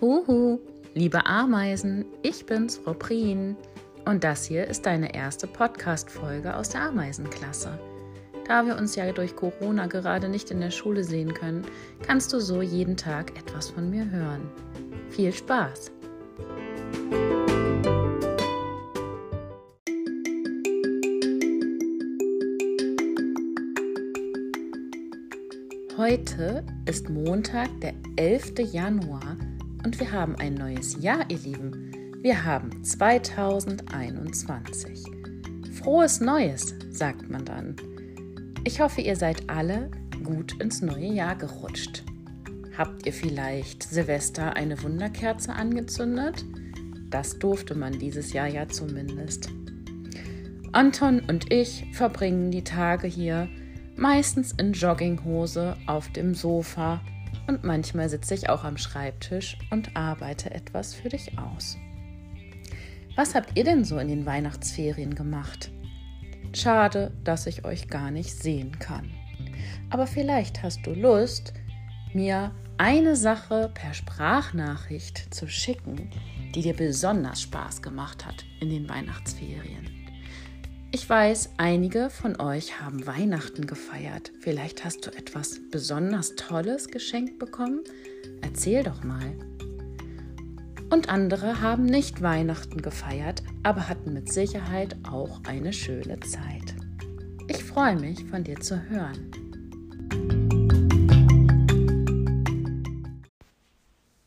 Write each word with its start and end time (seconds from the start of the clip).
Huhu, 0.00 0.58
liebe 0.94 1.26
Ameisen, 1.26 2.06
ich 2.22 2.46
bin's, 2.46 2.78
Prien. 2.78 3.54
Und 4.06 4.24
das 4.24 4.46
hier 4.46 4.66
ist 4.66 4.86
deine 4.86 5.14
erste 5.14 5.46
Podcast-Folge 5.46 6.56
aus 6.56 6.70
der 6.70 6.84
Ameisenklasse. 6.84 7.78
Da 8.46 8.64
wir 8.64 8.78
uns 8.78 8.96
ja 8.96 9.12
durch 9.12 9.36
Corona 9.36 9.88
gerade 9.88 10.30
nicht 10.30 10.50
in 10.50 10.60
der 10.60 10.70
Schule 10.70 11.04
sehen 11.04 11.34
können, 11.34 11.66
kannst 12.00 12.32
du 12.32 12.40
so 12.40 12.62
jeden 12.62 12.96
Tag 12.96 13.38
etwas 13.38 13.68
von 13.68 13.90
mir 13.90 14.10
hören. 14.10 14.48
Viel 15.10 15.34
Spaß! 15.34 15.92
Heute 25.98 26.64
ist 26.86 27.10
Montag, 27.10 27.68
der 27.82 27.92
11. 28.16 28.72
Januar 28.72 29.36
und 29.84 30.00
wir 30.00 30.12
haben 30.12 30.36
ein 30.36 30.54
neues 30.54 31.02
Jahr, 31.02 31.24
ihr 31.28 31.38
Lieben. 31.38 31.92
Wir 32.22 32.44
haben 32.44 32.84
2021. 32.84 35.04
Frohes 35.78 36.20
Neues, 36.20 36.74
sagt 36.90 37.30
man 37.30 37.44
dann. 37.44 37.76
Ich 38.64 38.80
hoffe, 38.80 39.00
ihr 39.00 39.16
seid 39.16 39.48
alle 39.48 39.90
gut 40.22 40.60
ins 40.60 40.82
neue 40.82 41.12
Jahr 41.12 41.36
gerutscht. 41.36 42.04
Habt 42.76 43.06
ihr 43.06 43.12
vielleicht 43.12 43.82
Silvester 43.82 44.54
eine 44.54 44.82
Wunderkerze 44.82 45.52
angezündet? 45.52 46.44
Das 47.08 47.38
durfte 47.38 47.74
man 47.74 47.98
dieses 47.98 48.32
Jahr 48.32 48.48
ja 48.48 48.68
zumindest. 48.68 49.48
Anton 50.72 51.20
und 51.26 51.52
ich 51.52 51.86
verbringen 51.92 52.50
die 52.50 52.64
Tage 52.64 53.06
hier 53.06 53.48
meistens 53.96 54.52
in 54.52 54.72
Jogginghose 54.72 55.76
auf 55.86 56.10
dem 56.12 56.34
Sofa 56.34 57.00
und 57.46 57.64
manchmal 57.64 58.08
sitze 58.08 58.34
ich 58.34 58.48
auch 58.48 58.64
am 58.64 58.76
Schreibtisch 58.76 59.58
und 59.70 59.96
arbeite 59.96 60.50
etwas 60.50 60.94
für 60.94 61.08
dich 61.08 61.38
aus. 61.38 61.76
Was 63.16 63.34
habt 63.34 63.56
ihr 63.56 63.64
denn 63.64 63.84
so 63.84 63.98
in 63.98 64.08
den 64.08 64.26
Weihnachtsferien 64.26 65.14
gemacht? 65.14 65.70
Schade, 66.54 67.12
dass 67.24 67.46
ich 67.46 67.64
euch 67.64 67.88
gar 67.88 68.10
nicht 68.10 68.34
sehen 68.34 68.78
kann. 68.78 69.10
Aber 69.90 70.06
vielleicht 70.06 70.62
hast 70.62 70.86
du 70.86 70.92
Lust, 70.92 71.52
mir 72.12 72.52
eine 72.78 73.14
Sache 73.14 73.70
per 73.74 73.92
Sprachnachricht 73.92 75.34
zu 75.34 75.48
schicken, 75.48 76.10
die 76.54 76.62
dir 76.62 76.74
besonders 76.74 77.42
Spaß 77.42 77.82
gemacht 77.82 78.24
hat 78.24 78.44
in 78.60 78.70
den 78.70 78.88
Weihnachtsferien. 78.88 79.99
Ich 80.92 81.08
weiß, 81.08 81.50
einige 81.56 82.10
von 82.10 82.40
euch 82.40 82.80
haben 82.80 83.06
Weihnachten 83.06 83.68
gefeiert. 83.68 84.32
Vielleicht 84.40 84.84
hast 84.84 85.06
du 85.06 85.10
etwas 85.10 85.60
besonders 85.70 86.34
Tolles 86.34 86.88
geschenkt 86.88 87.38
bekommen. 87.38 87.84
Erzähl 88.42 88.82
doch 88.82 89.04
mal. 89.04 89.36
Und 90.90 91.08
andere 91.08 91.60
haben 91.60 91.84
nicht 91.84 92.22
Weihnachten 92.22 92.82
gefeiert, 92.82 93.44
aber 93.62 93.88
hatten 93.88 94.12
mit 94.12 94.32
Sicherheit 94.32 94.96
auch 95.08 95.40
eine 95.46 95.72
schöne 95.72 96.18
Zeit. 96.18 96.74
Ich 97.46 97.62
freue 97.62 97.94
mich, 97.94 98.24
von 98.24 98.42
dir 98.42 98.58
zu 98.58 98.82
hören. 98.88 99.30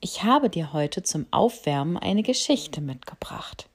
Ich 0.00 0.24
habe 0.24 0.50
dir 0.50 0.74
heute 0.74 1.02
zum 1.02 1.24
Aufwärmen 1.30 1.96
eine 1.96 2.22
Geschichte 2.22 2.82
mitgebracht. 2.82 3.70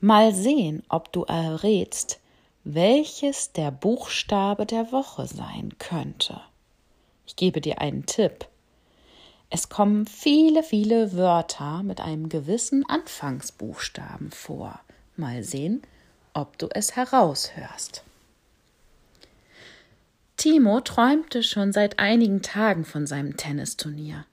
Mal 0.00 0.34
sehen, 0.34 0.82
ob 0.90 1.12
du 1.12 1.22
errätst, 1.24 2.20
welches 2.68 3.52
der 3.52 3.70
Buchstabe 3.70 4.66
der 4.66 4.90
Woche 4.90 5.28
sein 5.28 5.74
könnte. 5.78 6.40
Ich 7.24 7.36
gebe 7.36 7.60
dir 7.60 7.80
einen 7.80 8.06
Tipp. 8.06 8.48
Es 9.50 9.68
kommen 9.68 10.04
viele, 10.04 10.64
viele 10.64 11.12
Wörter 11.12 11.84
mit 11.84 12.00
einem 12.00 12.28
gewissen 12.28 12.84
Anfangsbuchstaben 12.88 14.32
vor. 14.32 14.80
Mal 15.14 15.44
sehen, 15.44 15.82
ob 16.34 16.58
du 16.58 16.66
es 16.74 16.96
heraushörst. 16.96 18.02
Timo 20.36 20.80
träumte 20.80 21.44
schon 21.44 21.72
seit 21.72 22.00
einigen 22.00 22.42
Tagen 22.42 22.84
von 22.84 23.06
seinem 23.06 23.36
Tennisturnier. 23.36 24.26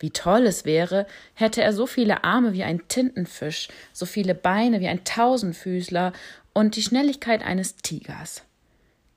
Wie 0.00 0.10
toll 0.10 0.46
es 0.46 0.64
wäre, 0.64 1.06
hätte 1.34 1.62
er 1.62 1.74
so 1.74 1.86
viele 1.86 2.24
Arme 2.24 2.54
wie 2.54 2.64
ein 2.64 2.88
Tintenfisch, 2.88 3.68
so 3.92 4.06
viele 4.06 4.34
Beine 4.34 4.80
wie 4.80 4.88
ein 4.88 5.04
Tausendfüßler 5.04 6.14
und 6.52 6.76
die 6.76 6.82
Schnelligkeit 6.82 7.42
eines 7.42 7.76
Tigers. 7.76 8.42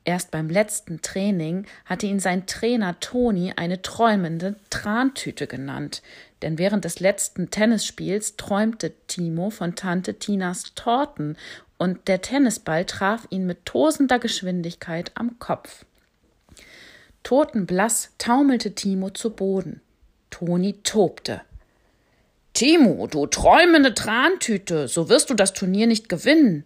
Erst 0.06 0.32
beim 0.32 0.50
letzten 0.50 1.02
Training 1.02 1.66
hatte 1.86 2.08
ihn 2.08 2.20
sein 2.20 2.46
Trainer 2.46 3.00
Toni 3.00 3.54
eine 3.56 3.82
träumende 3.82 4.56
Trantüte 4.70 5.48
genannt, 5.48 6.02
denn 6.42 6.58
während 6.58 6.84
des 6.84 7.00
letzten 7.00 7.50
Tennisspiels 7.52 8.36
träumte 8.36 8.92
Timo 9.08 9.50
von 9.50 9.76
Tante 9.76 10.16
Tinas 10.16 10.74
Torten 10.76 11.38
und 11.78 12.08
der 12.10 12.22
Tennisball 12.22 12.86
traf 12.86 13.28
ihn 13.30 13.46
mit 13.46 13.66
tosender 13.66 14.20
Geschwindigkeit 14.20 15.12
am 15.16 15.40
Kopf. 15.40 15.86
Totenblass 17.24 18.12
taumelte 18.18 18.76
Timo 18.76 19.10
zu 19.10 19.30
Boden. 19.30 19.80
Toni 20.30 20.74
tobte. 20.84 21.42
Timo, 22.54 23.08
du 23.08 23.26
träumende 23.28 23.94
Trantüte, 23.94 24.90
so 24.90 25.08
wirst 25.08 25.30
du 25.30 25.34
das 25.34 25.54
Turnier 25.54 25.88
nicht 25.88 26.10
gewinnen. 26.10 26.66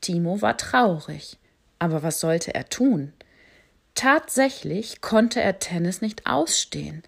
Timo 0.00 0.40
war 0.42 0.56
traurig. 0.56 1.38
Aber 1.78 2.02
was 2.02 2.20
sollte 2.20 2.54
er 2.54 2.68
tun? 2.68 3.12
Tatsächlich 3.94 5.00
konnte 5.00 5.40
er 5.40 5.58
Tennis 5.58 6.00
nicht 6.00 6.26
ausstehen. 6.26 7.02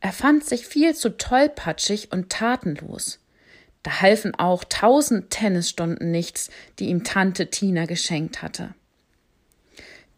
Er 0.00 0.12
fand 0.12 0.44
sich 0.44 0.66
viel 0.66 0.94
zu 0.94 1.16
tollpatschig 1.16 2.12
und 2.12 2.30
tatenlos. 2.30 3.20
Da 3.82 4.00
halfen 4.00 4.34
auch 4.34 4.64
tausend 4.64 5.30
Tennisstunden 5.30 6.10
nichts, 6.10 6.50
die 6.78 6.88
ihm 6.88 7.04
Tante 7.04 7.50
Tina 7.50 7.84
geschenkt 7.86 8.42
hatte. 8.42 8.74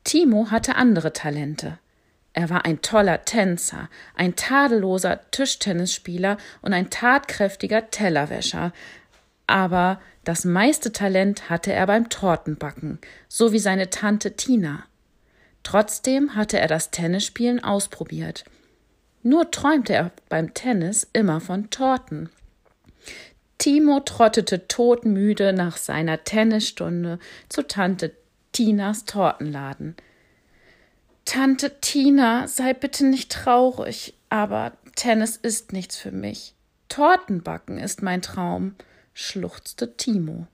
Timo 0.05 0.53
hatte 0.53 0.77
andere 0.77 1.13
Talente. 1.13 1.79
Er 2.33 2.51
war 2.51 2.65
ein 2.65 2.83
toller 2.83 3.25
Tänzer, 3.25 3.89
ein 4.15 4.37
tadelloser 4.37 5.23
Tischtennisspieler 5.31 6.37
und 6.63 6.73
ein 6.75 6.91
tatkräftiger 6.91 7.91
Tellerwäscher. 7.91 8.73
Aber 9.47 10.01
das 10.25 10.45
meiste 10.45 10.93
Talent 10.93 11.51
hatte 11.51 11.73
er 11.73 11.87
beim 11.87 12.09
Tortenbacken, 12.09 12.99
so 13.29 13.53
wie 13.53 13.59
seine 13.59 13.91
Tante 13.91 14.35
Tina. 14.37 14.85
Trotzdem 15.63 16.35
hatte 16.35 16.59
er 16.59 16.69
das 16.69 16.91
Tennisspielen 16.91 17.63
ausprobiert. 17.63 18.45
Nur 19.23 19.51
träumte 19.51 19.95
er 19.95 20.13
beim 20.29 20.55
Tennis 20.55 21.09
immer 21.13 21.41
von 21.41 21.71
Torten. 21.71 22.29
Timo 23.59 24.01
trottete 24.01 24.69
todmüde 24.69 25.53
nach 25.53 25.77
seiner 25.77 26.23
Tennisstunde 26.25 27.19
zu 27.49 27.67
Tante 27.67 28.13
Tinas 28.53 29.05
Tortenladen. 29.05 29.97
Tante 31.25 31.81
Tina, 31.81 32.47
sei 32.47 32.75
bitte 32.75 33.05
nicht 33.05 33.33
traurig, 33.33 34.15
aber 34.29 34.73
Tennis 34.95 35.37
ist 35.37 35.73
nichts 35.73 35.97
für 35.97 36.13
mich. 36.13 36.55
Tortenbacken 36.89 37.79
ist 37.79 38.03
mein 38.03 38.23
Traum 38.23 38.77
schluchzte 39.17 39.97
Timo. 39.97 40.47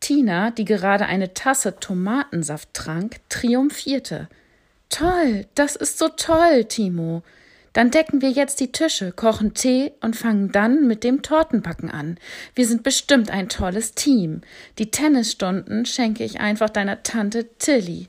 Tina, 0.00 0.50
die 0.50 0.64
gerade 0.64 1.04
eine 1.04 1.34
Tasse 1.34 1.76
Tomatensaft 1.78 2.72
trank, 2.72 3.20
triumphierte. 3.28 4.28
Toll, 4.88 5.46
das 5.54 5.76
ist 5.76 5.98
so 5.98 6.08
toll, 6.08 6.64
Timo. 6.64 7.22
Dann 7.74 7.90
decken 7.90 8.22
wir 8.22 8.30
jetzt 8.30 8.58
die 8.60 8.72
Tische, 8.72 9.12
kochen 9.12 9.52
Tee 9.52 9.92
und 10.00 10.16
fangen 10.16 10.50
dann 10.50 10.86
mit 10.86 11.04
dem 11.04 11.20
Tortenbacken 11.20 11.90
an. 11.90 12.16
Wir 12.54 12.66
sind 12.66 12.82
bestimmt 12.84 13.30
ein 13.30 13.50
tolles 13.50 13.92
Team. 13.92 14.40
Die 14.78 14.90
Tennisstunden 14.90 15.84
schenke 15.84 16.24
ich 16.24 16.40
einfach 16.40 16.70
deiner 16.70 17.02
Tante 17.02 17.50
Tilly. 17.58 18.08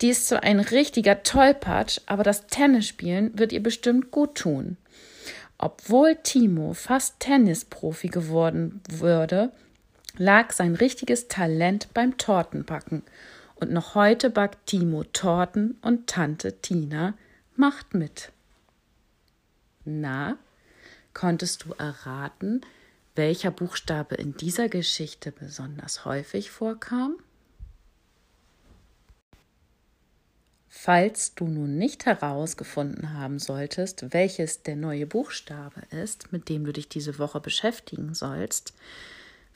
Die 0.00 0.08
ist 0.08 0.26
zwar 0.26 0.42
ein 0.42 0.58
richtiger 0.58 1.22
Tollpatsch, 1.22 2.00
aber 2.06 2.24
das 2.24 2.48
Tennisspielen 2.48 3.38
wird 3.38 3.52
ihr 3.52 3.62
bestimmt 3.62 4.10
gut 4.10 4.34
tun. 4.34 4.76
Obwohl 5.62 6.16
Timo 6.16 6.72
fast 6.72 7.20
Tennisprofi 7.20 8.08
geworden 8.08 8.80
würde, 8.88 9.52
lag 10.16 10.52
sein 10.52 10.74
richtiges 10.74 11.28
Talent 11.28 11.92
beim 11.92 12.16
Tortenbacken. 12.16 13.02
Und 13.56 13.70
noch 13.70 13.94
heute 13.94 14.30
backt 14.30 14.64
Timo 14.68 15.04
Torten 15.04 15.76
und 15.82 16.06
Tante 16.06 16.62
Tina 16.62 17.12
macht 17.56 17.92
mit. 17.92 18.32
Na, 19.84 20.38
konntest 21.12 21.66
du 21.66 21.74
erraten, 21.74 22.62
welcher 23.14 23.50
Buchstabe 23.50 24.14
in 24.14 24.34
dieser 24.38 24.70
Geschichte 24.70 25.30
besonders 25.30 26.06
häufig 26.06 26.50
vorkam? 26.50 27.16
Falls 30.72 31.34
du 31.34 31.48
nun 31.48 31.78
nicht 31.78 32.06
herausgefunden 32.06 33.12
haben 33.12 33.40
solltest, 33.40 34.14
welches 34.14 34.62
der 34.62 34.76
neue 34.76 35.04
Buchstabe 35.04 35.82
ist, 35.90 36.32
mit 36.32 36.48
dem 36.48 36.64
du 36.64 36.72
dich 36.72 36.88
diese 36.88 37.18
Woche 37.18 37.40
beschäftigen 37.40 38.14
sollst, 38.14 38.72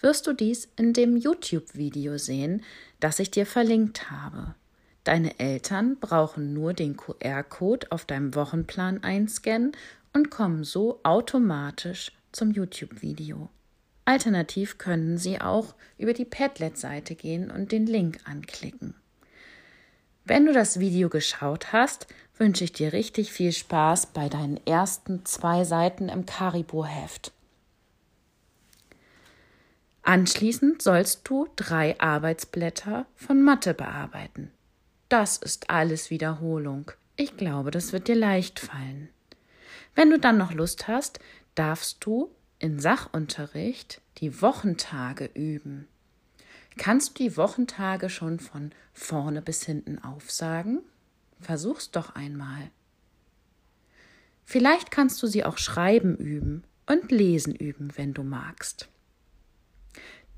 wirst 0.01 0.27
du 0.27 0.33
dies 0.33 0.69
in 0.77 0.93
dem 0.93 1.17
YouTube-Video 1.17 2.19
sehen, 2.19 2.65
das 2.99 3.21
ich 3.21 3.31
dir 3.31 3.47
verlinkt 3.47 4.11
habe. 4.11 4.57
Deine 5.05 5.39
Eltern 5.39 5.99
brauchen 6.01 6.53
nur 6.53 6.75
den 6.75 6.97
QR-Code 6.97 7.93
auf 7.93 8.05
deinem 8.05 8.35
Wochenplan 8.35 9.05
einscannen 9.05 9.71
und 10.13 10.31
kommen 10.31 10.65
so 10.65 10.99
automatisch 11.05 12.11
zum 12.33 12.51
YouTube-Video. 12.51 13.51
Alternativ 14.05 14.79
können 14.79 15.17
Sie 15.17 15.41
auch 15.41 15.77
über 15.97 16.13
die 16.13 16.25
Padlet-Seite 16.25 17.15
gehen 17.15 17.53
und 17.53 17.71
den 17.71 17.87
Link 17.87 18.19
anklicken. 18.25 18.95
Wenn 20.25 20.47
du 20.47 20.53
das 20.53 20.81
Video 20.81 21.11
geschaut 21.11 21.73
hast, 21.73 22.07
wünsche 22.39 22.65
ich 22.65 22.73
dir 22.73 22.95
richtig 22.95 23.31
viel 23.31 23.53
Spaß 23.53 24.07
bei 24.07 24.31
deinen 24.31 24.59
ersten 24.67 25.25
zwei 25.27 25.65
Seiten 25.65 26.09
im 26.09 26.25
Karibo-Heft. 26.25 27.33
Anschließend 30.03 30.81
sollst 30.81 31.29
du 31.29 31.49
drei 31.57 31.99
Arbeitsblätter 32.01 33.07
von 33.17 33.43
Mathe 33.43 33.75
bearbeiten. 33.75 34.51
Das 35.09 35.37
ist 35.37 35.71
alles 35.71 36.11
Wiederholung. 36.11 36.91
Ich 37.17 37.37
glaube, 37.37 37.71
das 37.71 37.93
wird 37.93 38.09
dir 38.09 38.17
leicht 38.17 38.61
fallen. 38.61 39.11
Wenn 39.95 40.11
du 40.11 40.19
dann 40.19 40.39
noch 40.39 40.53
Lust 40.53 40.89
hast, 40.89 41.21
darfst 41.55 42.05
du 42.05 42.31
in 42.59 42.81
Sachunterricht 42.81 44.01
die 44.19 44.41
Wochentage 44.41 45.27
üben. 45.35 45.87
Kannst 46.77 47.19
du 47.19 47.25
die 47.25 47.37
Wochentage 47.37 48.11
schon 48.11 48.41
von 48.41 48.73
vorne 48.93 49.43
bis 49.43 49.65
hinten 49.65 49.99
aufsagen? 49.99 50.81
Versuch's 51.41 51.91
doch 51.91 52.15
einmal. 52.15 52.71
Vielleicht 54.45 54.91
kannst 54.91 55.23
du 55.23 55.27
sie 55.27 55.45
auch 55.45 55.59
schreiben 55.59 56.17
üben 56.17 56.65
und 56.87 57.11
lesen 57.11 57.55
üben, 57.55 57.97
wenn 57.97 58.13
du 58.13 58.23
magst. 58.23 58.89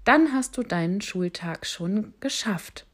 Dann 0.05 0.33
hast 0.33 0.57
du 0.57 0.63
deinen 0.63 1.01
Schultag 1.01 1.67
schon 1.67 2.15
geschafft. 2.21 2.87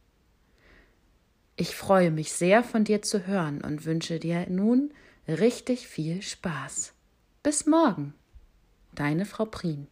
Ich 1.56 1.76
freue 1.76 2.10
mich 2.10 2.32
sehr 2.32 2.64
von 2.64 2.84
dir 2.84 3.02
zu 3.02 3.26
hören 3.26 3.60
und 3.60 3.84
wünsche 3.84 4.18
dir 4.18 4.48
nun 4.48 4.92
richtig 5.28 5.86
viel 5.86 6.22
Spaß. 6.22 6.94
Bis 7.42 7.66
morgen. 7.66 8.14
Deine 8.94 9.26
Frau 9.26 9.44
Prien. 9.44 9.86